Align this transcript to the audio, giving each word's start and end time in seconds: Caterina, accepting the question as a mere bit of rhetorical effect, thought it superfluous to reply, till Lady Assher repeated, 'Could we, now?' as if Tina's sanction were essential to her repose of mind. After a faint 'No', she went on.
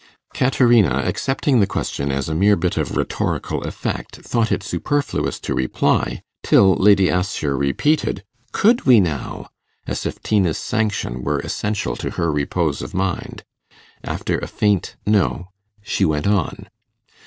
Caterina, 0.33 1.03
accepting 1.05 1.59
the 1.59 1.67
question 1.67 2.11
as 2.11 2.27
a 2.27 2.33
mere 2.33 2.55
bit 2.55 2.75
of 2.75 2.97
rhetorical 2.97 3.61
effect, 3.61 4.15
thought 4.17 4.51
it 4.51 4.63
superfluous 4.63 5.39
to 5.41 5.53
reply, 5.53 6.23
till 6.41 6.73
Lady 6.73 7.07
Assher 7.07 7.55
repeated, 7.55 8.23
'Could 8.51 8.85
we, 8.87 8.99
now?' 8.99 9.45
as 9.85 10.07
if 10.07 10.19
Tina's 10.23 10.57
sanction 10.57 11.21
were 11.21 11.37
essential 11.41 11.95
to 11.97 12.09
her 12.17 12.31
repose 12.31 12.81
of 12.81 12.95
mind. 12.95 13.43
After 14.03 14.39
a 14.39 14.47
faint 14.47 14.95
'No', 15.05 15.49
she 15.83 16.03
went 16.03 16.25
on. 16.25 16.65